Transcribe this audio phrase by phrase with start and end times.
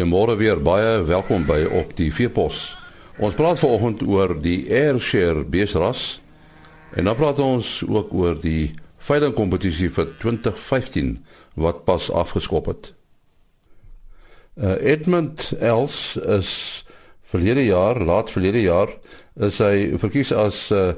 [0.00, 2.70] Goeiemôre weer, baie welkom by op die Veepos.
[3.20, 6.22] Ons praat vanoggend oor die Ayrshire beesras
[6.96, 8.70] en dan praat ons ook oor die
[9.04, 11.10] veiling kompetisie vir 2015
[11.60, 12.88] wat pas afgeskop het.
[14.56, 16.54] Uh, Edmund Els is
[17.20, 18.96] verlede jaar, laat verlede jaar,
[19.36, 20.94] is hy verkies as uh,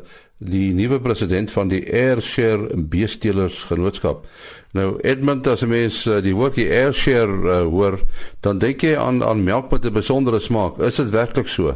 [0.50, 4.26] die nuwe president van die Ayrshire Beestelers Genootskap.
[4.72, 8.00] Nou Edmund as 'n mens uh, die woordjie Ayrshire uh, hoor,
[8.40, 10.78] dan dink jy aan aan melk met 'n besondere smaak.
[10.78, 11.74] Is dit werklik so?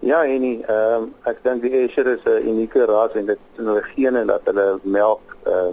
[0.00, 3.64] Ja, en ehm um, ek dink die Ayrshire is 'n unieke ras en dit is
[3.64, 5.72] hulle gene dat hulle melk uh,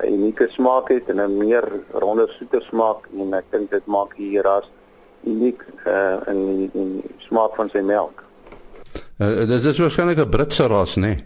[0.00, 3.86] 'n uh, unieke smaak het en 'n meer ronde soeter smaak en ek dink dit
[3.86, 4.70] maak die ras
[5.24, 8.22] uniek uh, in die smaak van sy melk.
[9.22, 11.00] Uh, dit is waarskynlik 'n Britse ras, né?
[11.00, 11.24] Nee?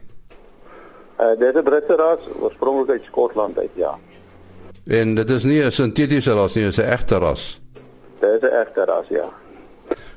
[1.21, 3.99] Uh dit is 'n Britse ras, oorspronklik uit Skotland uit, ja.
[4.85, 7.61] En dit is nie 'n sintetiese ras nie, dit is 'n egte ras.
[8.21, 9.29] Dit is 'n egte ras, ja.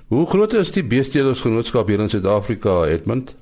[0.07, 3.35] Hoe groot is die beestelersgenootskap hier in Suid-Afrika, Edmund?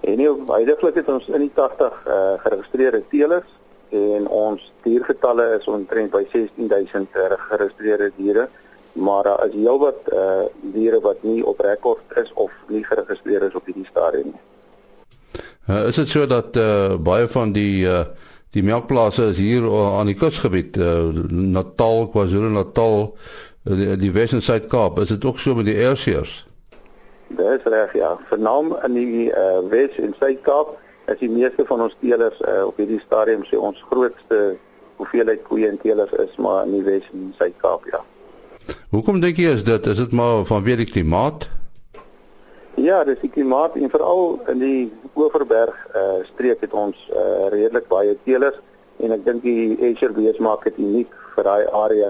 [0.00, 3.48] En nie heidaglik het ons in die 80 uh geregistreerde teelers
[3.88, 7.08] en ons diergetalle is omtrent by 16000
[7.48, 8.48] geregistreerde diere
[9.00, 13.54] maar daar is heelwat uh diere wat nie op rekord is of nie geregistreer is
[13.54, 14.42] op hierdie stadium nie.
[15.68, 18.04] Uh, is dit so dat uh baie van die uh
[18.50, 22.96] die melkplase is hier aan die kusgebied uh, Natal, KwaZulu-Natal,
[23.62, 26.32] die, die Wes- en Suid-Kaap, is dit ook so met die Ayrshires?
[27.28, 30.74] Dit is reg ja, vernaam in die uh Wes- en Suid-Kaap
[31.06, 34.56] is die meeste van ons teelers uh op hierdie stadium sê ons grootste
[34.98, 38.02] hoeveelheid koeie en teelers is maar in die Wes- en Suid-Kaap ja.
[38.90, 39.84] Hoekom dink jy is dit?
[39.86, 41.44] Is dit maar vanweë die klimaat?
[42.74, 44.80] Ja, dis die klimaat en veral in die
[45.14, 48.56] Oeverberg uh streek het ons uh redelik baie teelers
[48.98, 52.08] en ek dink die Ayrshire bees maak dit uniek vir daai area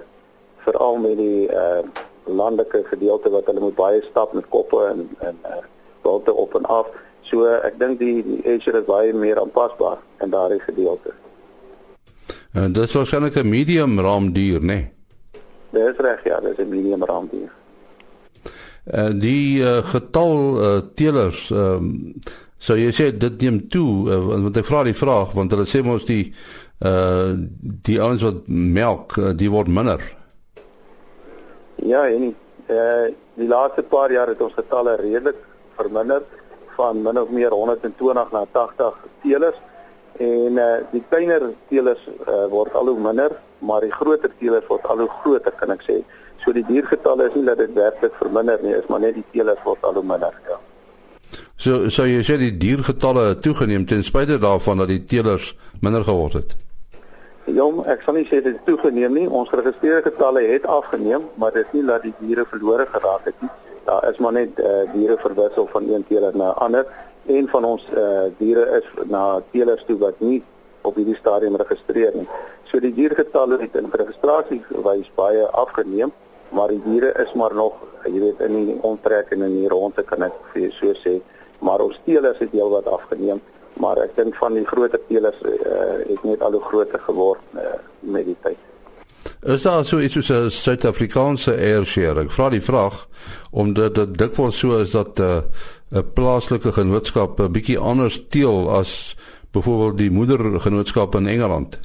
[0.65, 1.83] veral met die uh
[2.25, 5.59] landelike gedeelte wat hulle moet baie stap met koppe en en uh
[6.07, 6.89] walte op en af.
[7.29, 11.13] So ek dink die die Ayrshire is baie meer aanpasbaar in daardie gedeelte.
[12.57, 14.67] En dit is waarskynlik 'n medium raamdier, né?
[14.73, 15.00] Nee?
[15.71, 17.51] Dis reg ja, dis 'n medium raamdier.
[18.85, 22.21] En uh, die uh, getal uh, teelers ehm um,
[22.61, 25.81] so jy sê dit neem toe uh, want ek vra die vraag want hulle sê
[25.85, 26.33] mos die
[26.81, 27.37] uh
[27.89, 30.01] die ouens wat melk uh, die word minder.
[31.77, 32.35] Ja, en
[32.69, 33.07] uh
[33.41, 35.37] die laaste paar jaar het ons getalle redelik
[35.77, 36.25] verminder
[36.77, 39.61] van min of meer 120 na 80 teelers
[40.19, 44.87] en uh die kleiner teelers uh, word al hoe minder maar die groter teelers word
[44.87, 46.01] al hoe groter kan ek sê.
[46.45, 49.61] So die diergetalle is nie dat dit werklik verminder nie, is maar net die teelers
[49.65, 50.59] word al hoe minder, ja.
[51.61, 55.53] So so jy sê die diergetalle het toegeneem ten spyte daarvan dat die teelers
[55.85, 56.57] minder geword het.
[57.51, 59.27] Ja, ek sal nie sê dit het toegeneem nie.
[59.29, 63.45] Ons geregistreerde getalle het afgeneem, maar dit is nie dat die diere verlore geraak het
[63.45, 63.51] nie.
[63.89, 66.87] Daar is maar net uh, diere verwissel van een teeler na 'n ander.
[67.27, 70.43] Een van ons uh, diere is na teelers toe wat nie
[70.83, 72.29] op hierdie stadium geregistreer nie.
[72.71, 76.13] So die diergetalle het in registrasie wys baie afgeneem,
[76.55, 77.75] maar die diere is maar nog,
[78.07, 81.17] jy weet, in die onttrek en in die rondte kan ek vir jou so sê,
[81.67, 83.43] maar ons teelers het heelwat afgeneem,
[83.83, 85.59] maar ek dink van die groter teelers uh,
[86.07, 87.75] het net al hoe groter geword uh,
[88.07, 88.63] met die tyd.
[89.51, 92.23] Is daar so iets soos 'n Suid-Afrikaanse Ayrshire?
[92.23, 93.07] Ek vra die vraag
[93.51, 95.43] omdat dit dikwels so is dat 'n
[95.91, 99.17] uh, plaaslike genootskap 'n bietjie anders teel as
[99.53, 101.81] byvoorbeeld die moedergenootskap in Engeland.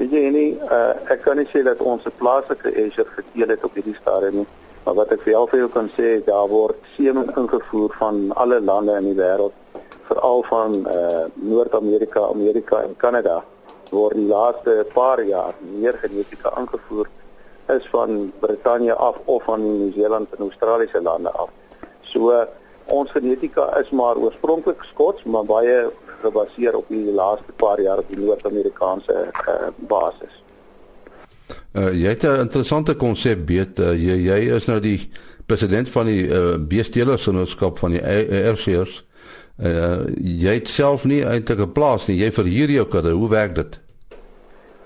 [0.00, 3.64] Weet jy nie, uh, ek kan nie sê dat ons 'n plaaslike Ayrshire geteel het
[3.64, 4.46] op hierdie stadium nie,
[4.84, 8.60] maar wat ek vir jou vir jou kan sê, daar word semen ingevoer van alle
[8.60, 9.52] lande in die wêreld,
[10.08, 13.42] veral van uh, Noord-Amerika, Amerika en Kanada
[13.90, 17.12] word die laaste paar jaar meer genetika ingevoer
[17.76, 21.50] is van Brittanje af of van Nieu-Seeland en Australiese lande af.
[22.08, 22.46] So
[22.86, 25.90] ons genetika is maar oorspronklik Skots, maar baie
[26.22, 30.42] gebaseer op die laaste paar jaar op die Noord-Amerikaanse uh, basis.
[31.72, 35.10] Uh, jy het 'n interessante konsep weet uh, jy jy is nou die
[35.46, 39.04] president van die uh, beestelersgenootskap van die Ayrshires.
[39.60, 42.16] Uh, jy het self nie eintlik 'n plaas nie.
[42.16, 43.10] Jy verhuur jou kudde.
[43.10, 43.80] Hoe werk dit?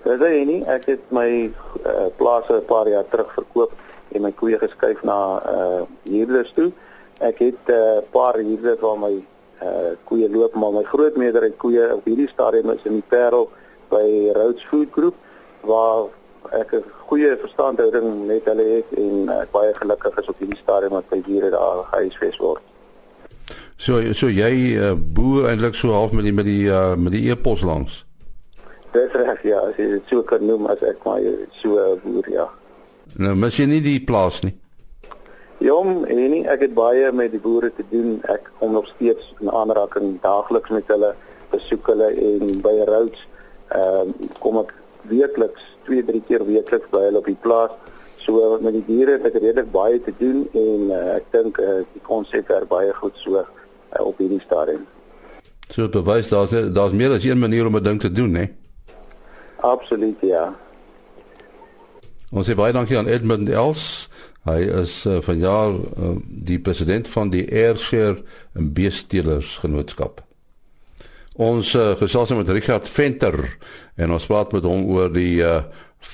[0.05, 0.63] Dis hy nie.
[0.67, 1.51] Ek het my
[1.87, 3.73] uh, plase 'n paar jaar terug verkoop
[4.13, 6.73] en my koeie geskuif na uh huurders toe.
[7.21, 9.25] Ek het 'n uh, paar huurders waar my
[9.63, 13.51] uh koeie loop maar my groot meerderheid koeie op hierdie stadium is in die Parel
[13.91, 15.15] by Rhodes Food Group
[15.61, 16.11] waar
[16.53, 20.91] ek 'n goeie verstandhouding met hulle het en ek baie gelukkig is op hierdie stadium
[20.91, 22.63] dat my diere daar gehuisves word.
[23.77, 27.31] So so jy uh, boer eintlik so half met die met die uh, met die
[27.31, 28.05] e-pos langs.
[28.93, 31.21] Dis reg ja, as jy dit so kan noem as ek maar
[31.63, 32.49] so boer ja.
[33.17, 34.55] Nou mis jy nie die plaas nie.
[35.65, 38.19] Jong, en nie ek het baie met die boere te doen.
[38.29, 41.15] Ek kom nog steeds in aanraking daagliks met hulle,
[41.55, 43.23] besoek hulle en by roads
[43.73, 44.75] ehm uh, kom ek
[45.09, 47.73] weekliks, 2, 3 keer weekliks by hulle op die plaas.
[48.25, 51.81] So met die diere het ek redelik baie te doen en uh, ek dink uh,
[51.95, 53.49] die konsep werk baie goed so uh,
[54.05, 54.85] op hierdie stadium.
[55.73, 58.47] So bewys daar's daar's meer as een manier om 'n ding te doen, hè?
[59.65, 60.53] Absoluut ja.
[62.33, 64.11] Ons sê baie dankie aan Edmund Els.
[64.45, 68.21] Hy is uh, vanjaar uh, die president van die Airshare
[68.53, 70.21] en Beestelers Genootskap.
[71.41, 73.39] Ons uh, gesels met Richard Venter
[73.97, 75.63] en ons praat met hom oor die uh,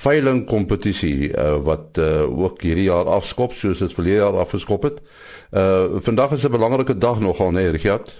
[0.01, 5.03] veiling kompetisie uh, wat uh, ook hierdie jaar afskop soos dit verlede jaar afgeskop het.
[5.51, 8.15] Uh vandag is 'n belangrike dag nogal, nee Richard.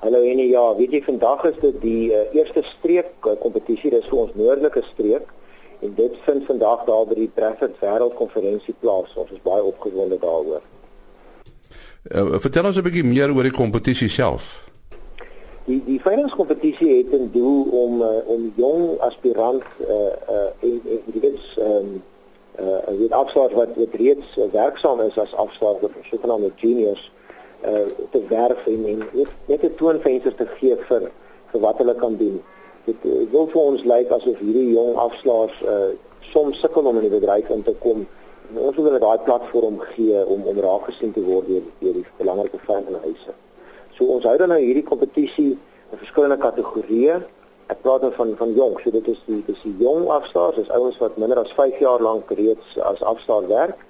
[0.00, 4.18] Hallo en ja, weet jy vandag is dit die uh, eerste streek kompetisie, dis vir
[4.18, 5.28] ons noordelike streek
[5.80, 9.14] en dit vind vandag daar by die Bradford Wêreldkonferensie plaas.
[9.14, 10.62] Ons is baie opgewonde daaroor.
[12.10, 14.64] Uh, vertel ons 'n bietjie meer oor die kompetisie self.
[15.66, 21.02] Die die veilingskompetisie het 'n doel om uh, om jong aspirant uh uh en en
[21.06, 22.02] die wits ehm um,
[22.60, 27.12] uh weet afslaer wat wat reeds uh, werksaam is as afslaer vir sogenaamde juniors
[27.64, 29.02] uh te werf en en
[29.46, 31.10] net 'n toonvenster te gee vir
[31.50, 32.42] vir wat hulle kan doen.
[32.86, 35.94] Dit wil vir ons lyk asof hierdie jong afslaers uh
[36.26, 38.04] soms sukkel om in die bedryf in te kom.
[38.50, 42.04] En ons wil daai platform gee om om raak gesien te word deur deur die
[42.18, 43.34] belangrike veilinghuise.
[43.96, 47.20] So ons hou dan nou hierdie kompetisie in verskillende kategorieë.
[47.72, 50.70] Ek praat dan van van jong, so dit is die dis die jong afslaers, dis
[50.78, 53.82] ouens wat minder as 5 jaar lank reeds as afslaer werk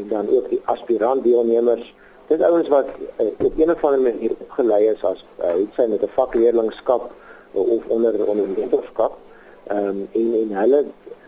[0.00, 1.94] en dan ook die aspirant deelnemers.
[2.28, 5.88] Dis ouens wat uh, op een of ander manier opgelei is as uh, het sy
[5.88, 7.10] met 'n vakleerlingskap
[7.52, 9.18] of onder onder mentorskap.
[9.66, 10.84] Ehm um, en en hulle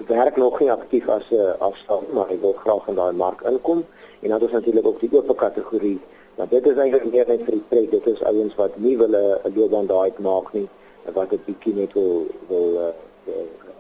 [0.07, 3.41] werk nog nie aktief as 'n uh, afslaer, maar hy wil graag in daai mark
[3.41, 3.85] inkom
[4.21, 6.01] en dan is natuurlik ook die oop kategorie
[6.37, 7.91] Maar dit is eintlik meer net vir die pret.
[7.91, 10.69] Dit is ouens wat nie wil 'n loopbaan daai maak nie,
[11.13, 13.33] wat 'n bietjie net wil wil uh,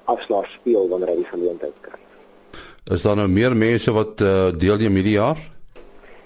[0.05, 1.99] afslag speel wanneer hy die geleentheid kry.
[2.95, 5.39] Is daar nou meer mense wat uh, deelneem hierdie jaar?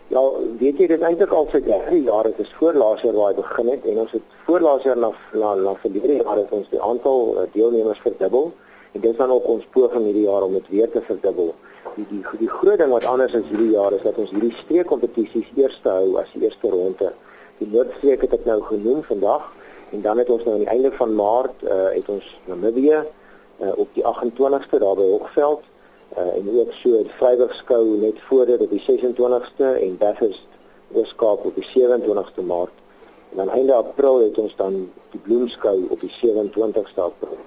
[0.09, 0.23] Ja,
[0.59, 2.25] weet jy, dit eintlik al vir derde jaar.
[2.25, 5.13] Dit is voor laas jaar hy begin het en ons het voor laas jaar na
[5.33, 8.53] na na verlede jaar het ons die aantal uh, deelnemers verdubbel
[8.93, 11.55] dit is dan ook ons poging hierdie jaar om dit weer te verdubbel
[11.97, 15.51] die die die groot ding wat anders is hierdie jaar is dat ons hierdie streekkompetisies
[15.57, 17.13] eers hou as die eerste ronde.
[17.59, 19.47] Die Noordstreek het ek nou genoem vandag
[19.95, 23.73] en dan het ons nou aan die einde van Maart uh, het ons Namibië uh,
[23.75, 25.65] op die 28ste daar by Hoogveld
[26.19, 30.47] uh, en ook so die Vrywigskou net voor dit op die 26ste en Bathurst
[30.93, 32.75] Ooskaap op die 27ste Maart.
[33.33, 37.39] En aan einde April het ons dan die Bloemskou op die 27ste April.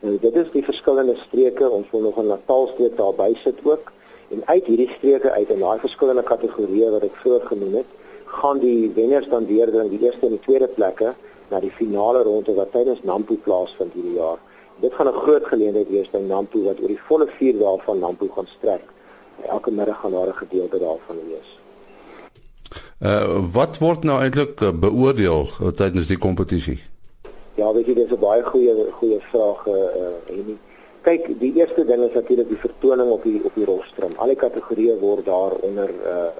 [0.00, 3.92] Nou dit is die verskillende streke, ons wil nog 'n Natalstreek daarby sit ook.
[4.30, 7.90] En uit hierdie streke uit en daai verskillende kategorieë wat ek vroeër genoem het,
[8.26, 11.14] gaan die wenners dan weer dan die eerste en die tweede plekke
[11.48, 14.38] na die finale ronde wat tydens Nampo plaasvind hierdie jaar.
[14.80, 17.98] Dit gaan 'n groot geleentheid wees by Nampo wat oor die volle 4 dae van
[17.98, 18.84] Nampo gaan strek.
[19.48, 21.50] Elke middag gaan daar 'n gedeelte daarvan wees.
[23.00, 26.78] Uh wat word nou eintlik uh, beoordeel uh, tydens die kompetisie?
[27.54, 30.58] Ja, weet jy, dis 'n baie goeie goeie vraag eh uh, en
[31.02, 34.12] kyk, die eerste ding is natuurlik die vertoning op die op die rostrum.
[34.16, 36.30] Al die kategorieë word daar onder eh uh,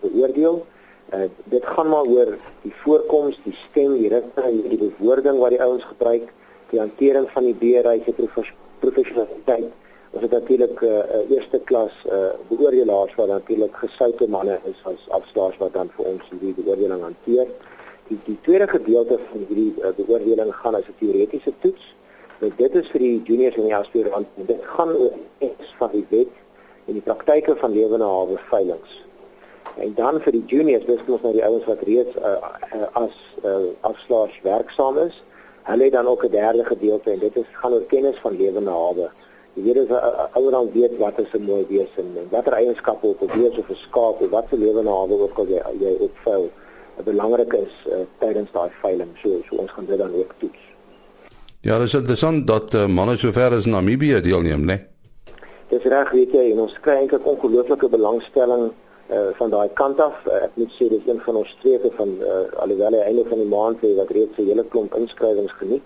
[0.00, 0.66] beoordeel.
[1.10, 5.50] Eh uh, dit gaan maar oor die voorkoms, die stem, die ritme, die bewoording wat
[5.50, 6.32] die ouens gebruik,
[6.70, 8.28] die hantering van die beerhuis, die
[8.80, 9.72] professionaliteit.
[10.10, 14.58] Ons het natuurlik 'n uh, uh, eerste klas eh uh, beoordelaars wat natuurlik gesoute manne
[14.64, 17.46] is as afslaers wat dan vir ons die beoordeling hanteer
[18.08, 21.94] die die tweede gedeelte van hierdie uh, beoordeling gaan as 'n teoretiese toets.
[22.40, 24.44] Nou dit is vir die juniors en die aspirante.
[24.46, 26.34] Dit gaan oor iets van die wet
[26.86, 29.04] en die praktyke van lewende hawe veilinge.
[29.76, 32.36] En dan vir die juniors, dis mos nou die ouens wat reeds uh,
[32.92, 35.22] as uh, afslaers werksaam is.
[35.66, 38.70] Hulle het dan ook 'n derde gedeelte en dit is gaan oor kennis van lewende
[38.70, 39.10] hawe.
[39.54, 43.06] Jy weet as 'n ouer dan weet wat is 'n mooi beeste en watter eienskappe
[43.06, 45.96] op 'n beeste of 'n skaap of wat se lewende hawe ook al jy jy
[46.00, 46.50] opvuil
[47.04, 49.10] belangrik is uh, tydens daai veiling.
[49.22, 50.62] So so ons gaan dit dan ook toets.
[51.60, 54.64] Ja, dis interessant dat uh, manne sover as Namibië deelneem, né?
[54.64, 54.86] Nee?
[55.68, 58.68] Dis reg, weet jy, en ons kry eintlik ongelooflike belangstelling
[59.10, 60.16] uh van daai kant af.
[60.26, 63.38] Uh, ek moet sê dis een van ons streke van uh alhoewel hy einde van
[63.38, 65.82] die maand lê wat reeds 'n hele klomp inskrywings geniet.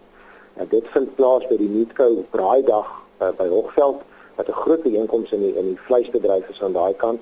[0.54, 2.88] En uh, dit vind plaas by die Meatco Braaidag
[3.22, 4.00] uh, by Hoogveld
[4.36, 7.20] wat 'n groot byeenkoms in die in die vleisbedryf is aan daai kant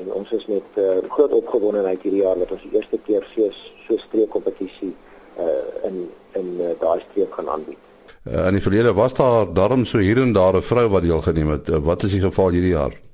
[0.00, 3.50] en ons is met uh, groot opgewondenheid hierdie jaar dat ons die eerste keer so
[3.86, 4.94] so streekkompetisie
[5.38, 7.80] uh, in in uh, daai streek gaan aanbied.
[8.28, 11.50] Uh, in die verlede was daar darm so hier en daar 'n vrou wat deelgeneem
[11.50, 11.68] het.
[11.68, 13.07] Uh, wat is die geval hierdie jaar?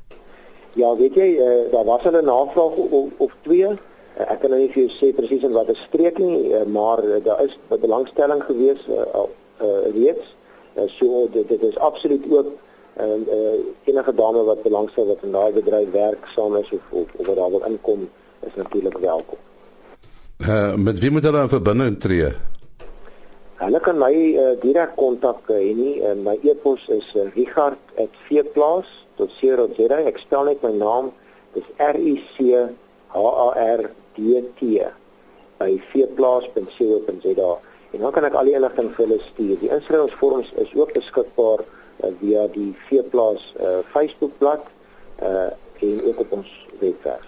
[0.74, 3.70] Ja, weet jy, uh, daar was 'n navraag of, of twee.
[4.18, 7.04] Uh, ek kan nou nie vir jou sê presies in watter streek nie, uh, maar
[7.04, 8.96] uh, daar is belangstelling gewees uh,
[9.62, 10.36] uh, reeds.
[10.76, 12.58] Uh, so dit, dit is absoluut oop
[12.96, 17.06] en uh, enige dame wat belangstel wat in daai bedryf werk saam is of of,
[17.16, 18.08] of wat daar wil inkom
[18.46, 19.38] is natuurlik welkom.
[20.38, 22.32] Uh, met wie moet hulle in verbinding tree?
[23.54, 25.94] Hulle kan my uh, direk kontak hê uh, nie.
[26.02, 27.30] Uh, my e-pos is uh,
[29.16, 30.06] richard@vplaas.co.za.
[30.06, 31.12] Ek spel net my naam.
[31.54, 32.52] Dis R I C
[33.14, 34.82] H A R D T
[35.58, 37.50] by vplaas.co.za.
[37.90, 39.58] En dan kan ek al die inligting vir hulle stuur.
[39.60, 44.66] Die inskrywingsvorms is ook beskikbaar uh, via die Veeplaas uh, Facebookblad
[45.22, 45.52] uh
[45.84, 46.48] en ook op ons
[46.80, 47.26] webwerf.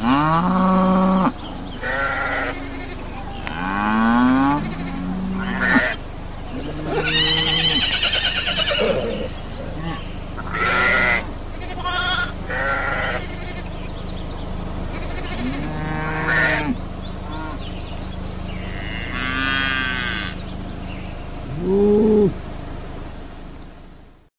[0.04, 1.00] Ah.